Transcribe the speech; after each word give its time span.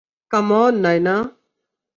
Come 0.31 0.49
on, 0.59 0.73
Naina! 0.83 1.15